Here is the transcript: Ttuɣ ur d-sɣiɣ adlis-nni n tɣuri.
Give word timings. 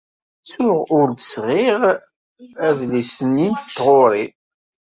Ttuɣ 0.39 0.79
ur 0.99 1.07
d-sɣiɣ 1.11 1.81
adlis-nni 2.67 3.49
n 3.53 3.59
tɣuri. 3.75 4.25